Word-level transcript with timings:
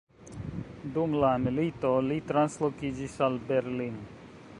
Dum 0.95 1.11
la 1.23 1.29
milito 1.43 1.91
li 2.07 2.17
translokiĝis 2.31 3.19
al 3.27 3.37
Berlin. 3.53 4.01